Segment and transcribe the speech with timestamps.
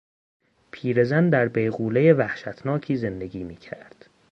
[0.71, 4.09] پیرزن در بیغولهی وحشتناکی زندگی میکرد.